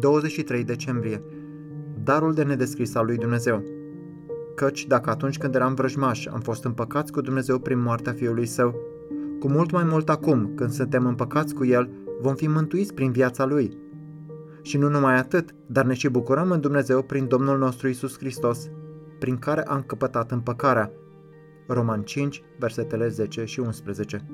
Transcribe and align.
23 0.00 0.64
decembrie. 0.64 1.22
Darul 2.02 2.32
de 2.32 2.42
nedescris 2.42 2.94
al 2.94 3.06
lui 3.06 3.16
Dumnezeu. 3.16 3.62
Căci 4.54 4.86
dacă 4.86 5.10
atunci 5.10 5.38
când 5.38 5.54
eram 5.54 5.74
vrăjmași 5.74 6.28
am 6.28 6.40
fost 6.40 6.64
împăcați 6.64 7.12
cu 7.12 7.20
Dumnezeu 7.20 7.58
prin 7.58 7.82
moartea 7.82 8.12
Fiului 8.12 8.46
Său, 8.46 8.74
cu 9.40 9.48
mult 9.48 9.70
mai 9.70 9.84
mult 9.84 10.08
acum, 10.08 10.52
când 10.54 10.70
suntem 10.70 11.06
împăcați 11.06 11.54
cu 11.54 11.64
El, 11.64 11.90
vom 12.20 12.34
fi 12.34 12.46
mântuiți 12.46 12.94
prin 12.94 13.12
viața 13.12 13.44
Lui. 13.44 13.78
Și 14.62 14.78
nu 14.78 14.88
numai 14.88 15.16
atât, 15.16 15.54
dar 15.66 15.84
ne 15.84 15.94
și 15.94 16.08
bucurăm 16.08 16.50
în 16.50 16.60
Dumnezeu 16.60 17.02
prin 17.02 17.28
Domnul 17.28 17.58
nostru 17.58 17.88
Isus 17.88 18.18
Hristos, 18.18 18.70
prin 19.18 19.36
care 19.36 19.62
am 19.62 19.82
căpătat 19.82 20.30
împăcarea. 20.30 20.92
Roman 21.66 22.02
5, 22.02 22.42
versetele 22.58 23.08
10 23.08 23.44
și 23.44 23.60
11. 23.60 24.26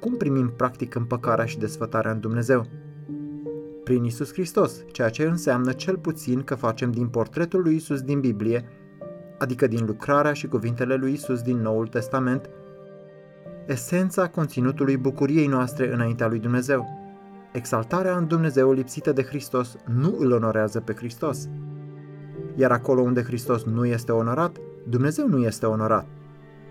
Cum 0.00 0.16
primim 0.16 0.52
practic 0.56 0.94
împăcarea 0.94 1.44
și 1.44 1.58
desfătarea 1.58 2.10
în 2.10 2.20
Dumnezeu? 2.20 2.66
Prin 3.84 4.04
Isus 4.04 4.32
Hristos, 4.32 4.84
ceea 4.92 5.08
ce 5.08 5.24
înseamnă 5.24 5.72
cel 5.72 5.96
puțin 5.96 6.42
că 6.42 6.54
facem 6.54 6.90
din 6.90 7.08
portretul 7.08 7.62
lui 7.62 7.74
Isus 7.74 8.00
din 8.00 8.20
Biblie, 8.20 8.64
adică 9.38 9.66
din 9.66 9.84
lucrarea 9.86 10.32
și 10.32 10.46
cuvintele 10.46 10.94
lui 10.94 11.12
Isus 11.12 11.42
din 11.42 11.56
Noul 11.56 11.86
Testament, 11.86 12.50
esența 13.66 14.28
conținutului 14.28 14.96
bucuriei 14.96 15.46
noastre 15.46 15.92
înaintea 15.92 16.28
lui 16.28 16.38
Dumnezeu. 16.38 16.86
Exaltarea 17.52 18.16
în 18.16 18.26
Dumnezeu 18.26 18.72
lipsită 18.72 19.12
de 19.12 19.22
Hristos 19.22 19.76
nu 19.86 20.16
îl 20.18 20.32
onorează 20.32 20.80
pe 20.80 20.92
Hristos. 20.92 21.48
Iar 22.54 22.70
acolo 22.70 23.00
unde 23.00 23.22
Hristos 23.22 23.64
nu 23.64 23.86
este 23.86 24.12
onorat, 24.12 24.56
Dumnezeu 24.88 25.28
nu 25.28 25.38
este 25.38 25.66
onorat. 25.66 26.06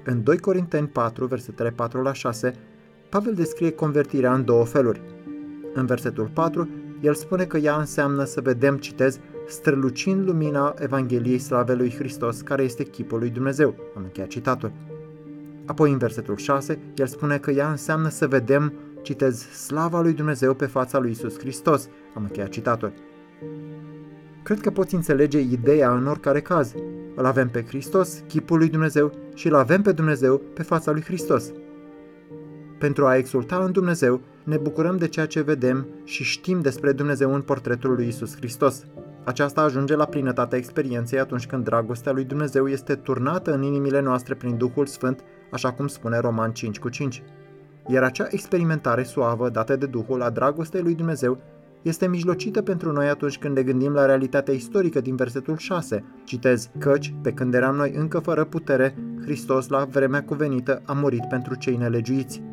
În 0.06 0.24
2 0.24 0.38
Corinteni 0.38 0.88
4, 0.88 1.26
versetele 1.26 1.70
4 1.70 2.02
la 2.02 2.14
6, 2.14 2.54
Pavel 3.10 3.34
descrie 3.34 3.72
convertirea 3.72 4.34
în 4.34 4.46
două 4.46 4.66
feluri. 4.66 5.02
În 5.74 5.86
versetul 5.86 6.30
4, 6.34 6.70
el 7.04 7.14
spune 7.14 7.46
că 7.46 7.58
ea 7.58 7.76
înseamnă 7.76 8.24
să 8.24 8.42
vedem, 8.42 8.78
citez, 8.78 9.20
strălucind 9.48 10.28
lumina 10.28 10.74
Evangheliei 10.80 11.38
Slavei 11.38 11.76
lui 11.76 11.96
Hristos, 11.98 12.42
care 12.42 12.64
este 12.64 12.84
chipul 12.84 13.20
lui 13.20 13.30
Dumnezeu. 13.30 13.76
Am 13.96 14.04
încheiat 14.04 14.30
citatul. 14.30 14.72
Apoi, 15.66 15.92
în 15.92 15.98
versetul 15.98 16.38
6, 16.38 16.80
el 16.96 17.08
spune 17.08 17.38
că 17.38 17.52
ea 17.52 17.70
înseamnă 17.70 18.10
să 18.10 18.28
vedem, 18.28 18.74
citez, 19.02 19.42
slava 19.42 20.02
lui 20.02 20.14
Dumnezeu 20.14 20.54
pe 20.54 20.66
fața 20.66 21.00
lui 21.00 21.12
Isus 21.12 21.40
Hristos. 21.40 21.90
Am 22.16 22.24
încheiat 22.24 22.50
citatul. 22.50 22.94
Cred 24.44 24.60
că 24.60 24.72
poți 24.72 24.96
înțelege 24.96 25.40
ideea 25.40 25.94
în 25.94 26.08
oricare 26.08 26.42
caz. 26.42 26.74
Îl 27.16 27.26
avem 27.26 27.50
pe 27.50 27.64
Hristos, 27.68 28.24
chipul 28.28 28.58
lui 28.58 28.70
Dumnezeu, 28.70 29.12
și 29.34 29.48
îl 29.48 29.56
avem 29.56 29.82
pe 29.82 29.92
Dumnezeu 29.92 30.42
pe 30.54 30.64
fața 30.64 30.92
lui 30.92 31.04
Hristos. 31.04 31.52
Pentru 32.78 33.06
a 33.06 33.16
exulta 33.16 33.64
în 33.64 33.72
Dumnezeu, 33.72 34.22
ne 34.44 34.58
bucurăm 34.58 34.98
de 34.98 35.08
ceea 35.08 35.26
ce 35.26 35.42
vedem 35.42 35.88
și 36.04 36.24
știm 36.24 36.60
despre 36.60 36.92
Dumnezeu 36.92 37.34
în 37.34 37.42
portretul 37.42 37.94
lui 37.94 38.08
Isus 38.08 38.36
Hristos. 38.36 38.86
Aceasta 39.24 39.62
ajunge 39.62 39.96
la 39.96 40.06
plinătatea 40.06 40.58
experienței 40.58 41.20
atunci 41.20 41.46
când 41.46 41.64
dragostea 41.64 42.12
lui 42.12 42.24
Dumnezeu 42.24 42.68
este 42.68 42.96
turnată 42.96 43.54
în 43.54 43.62
inimile 43.62 44.02
noastre 44.02 44.34
prin 44.34 44.58
Duhul 44.58 44.86
Sfânt, 44.86 45.24
așa 45.52 45.72
cum 45.72 45.88
spune 45.88 46.20
Roman 46.20 46.52
5 46.52 46.80
cu 46.80 46.90
5. 46.90 47.24
Iar 47.88 48.04
acea 48.04 48.28
experimentare 48.30 49.04
suavă 49.04 49.50
dată 49.50 49.76
de 49.76 49.86
Duhul 49.86 50.22
a 50.22 50.30
dragostei 50.30 50.82
lui 50.82 50.96
Dumnezeu 50.96 51.38
este 51.82 52.08
mijlocită 52.08 52.62
pentru 52.62 52.92
noi 52.92 53.10
atunci 53.10 53.38
când 53.38 53.56
ne 53.56 53.64
gândim 53.64 53.92
la 53.94 54.06
realitatea 54.06 54.54
istorică 54.54 55.02
din 55.02 55.16
versetul 55.16 55.58
6. 55.58 56.04
Citez, 56.24 56.70
căci, 56.78 57.14
pe 57.22 57.32
când 57.32 57.54
eram 57.54 57.76
noi 57.76 57.94
încă 57.96 58.20
fără 58.20 58.44
putere, 58.44 58.96
Hristos 59.22 59.68
la 59.68 59.86
vremea 59.86 60.24
cuvenită 60.24 60.82
a 60.86 60.94
murit 60.94 61.26
pentru 61.30 61.56
cei 61.56 61.76
nelegiuiți. 61.76 62.44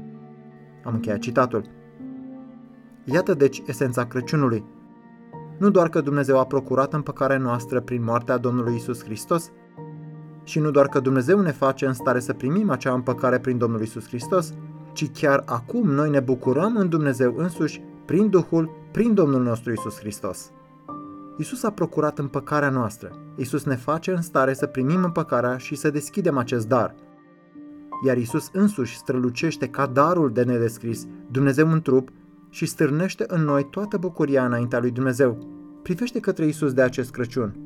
Am 0.85 0.95
încheiat 0.95 1.19
citatul. 1.19 1.80
Iată 3.12 3.34
deci 3.34 3.62
esența 3.66 4.06
Crăciunului. 4.06 4.64
Nu 5.58 5.70
doar 5.70 5.89
că 5.89 6.00
Dumnezeu 6.00 6.39
a 6.39 6.44
procurat 6.44 6.92
împăcarea 6.92 7.39
noastră 7.39 7.80
prin 7.80 8.05
moartea 8.05 8.36
Domnului 8.36 8.75
Isus 8.75 9.05
Hristos, 9.05 9.50
și 10.44 10.59
nu 10.59 10.71
doar 10.71 10.88
că 10.88 11.00
Dumnezeu 11.00 11.41
ne 11.41 11.50
face 11.50 11.87
în 11.87 11.93
stare 11.93 12.20
să 12.20 12.32
primim 12.32 12.70
acea 12.70 12.93
împăcare 12.93 13.38
prin 13.38 13.59
Domnul 13.59 13.81
Isus 13.81 14.06
Hristos, 14.06 14.53
ci 14.93 15.10
chiar 15.10 15.43
acum 15.47 15.88
noi 15.88 16.10
ne 16.10 16.20
bucurăm 16.20 16.76
în 16.76 16.88
Dumnezeu 16.88 17.34
însuși, 17.37 17.82
prin 18.04 18.31
Duhul, 18.31 18.70
prin 18.91 19.15
Domnul 19.15 19.43
nostru 19.43 19.72
Isus 19.72 19.99
Hristos. 19.99 20.50
Isus 21.37 21.62
a 21.62 21.70
procurat 21.70 22.19
împăcarea 22.19 22.70
noastră. 22.70 23.10
Isus 23.37 23.65
ne 23.65 23.76
face 23.76 24.10
în 24.10 24.22
stare 24.22 24.54
să 24.54 24.66
primim 24.66 25.04
împăcarea 25.04 25.56
și 25.56 25.75
să 25.75 25.91
deschidem 25.91 26.38
acest 26.38 26.69
dar. 26.69 26.94
Iar 28.06 28.16
Isus 28.16 28.50
însuși 28.53 28.97
strălucește 28.97 29.69
ca 29.69 29.87
darul 29.87 30.32
de 30.32 30.43
nedescris, 30.43 31.06
Dumnezeu 31.31 31.70
în 31.70 31.82
trup, 31.82 32.09
și 32.50 32.66
stârnește 32.66 33.25
în 33.27 33.44
noi 33.44 33.69
toată 33.71 33.97
bucuria 33.97 34.44
înaintea 34.44 34.81
lui 34.81 34.91
Dumnezeu. 34.91 35.38
Privește 35.83 36.21
către 36.21 36.47
Isus 36.47 36.72
de 36.72 36.83
acest 36.83 37.11
Crăciun. 37.11 37.56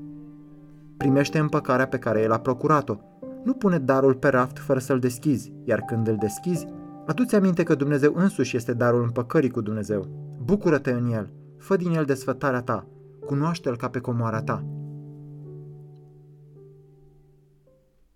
Primește 0.97 1.39
împăcarea 1.39 1.87
pe 1.87 1.99
care 1.99 2.22
El 2.22 2.33
a 2.33 2.39
procurat-o. 2.39 2.97
Nu 3.45 3.53
pune 3.53 3.78
darul 3.78 4.15
pe 4.15 4.28
raft 4.28 4.59
fără 4.59 4.78
să-l 4.78 4.99
deschizi, 4.99 5.53
iar 5.65 5.81
când 5.81 6.09
îl 6.09 6.17
deschizi, 6.17 6.67
adu-ți 7.06 7.34
aminte 7.34 7.62
că 7.62 7.75
Dumnezeu 7.75 8.12
însuși 8.17 8.56
este 8.56 8.72
darul 8.72 9.03
împăcării 9.03 9.50
cu 9.50 9.61
Dumnezeu. 9.61 10.09
Bucură-te 10.45 10.91
în 10.91 11.12
El, 11.12 11.31
fă 11.59 11.77
din 11.77 11.91
El 11.91 12.05
desfătarea 12.05 12.62
ta, 12.62 12.87
cunoaște-L 13.27 13.77
ca 13.77 13.89
pe 13.89 13.99
comoara 13.99 14.43
ta. 14.43 14.65